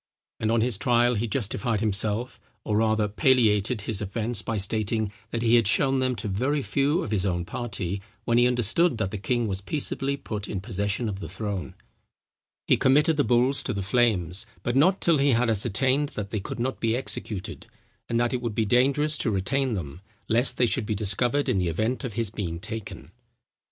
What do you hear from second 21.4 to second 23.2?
in the event of his being taken.